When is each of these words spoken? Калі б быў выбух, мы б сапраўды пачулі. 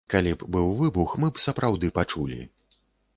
Калі 0.11 0.31
б 0.43 0.47
быў 0.53 0.69
выбух, 0.79 1.13
мы 1.23 1.29
б 1.35 1.43
сапраўды 1.45 1.91
пачулі. 1.99 2.39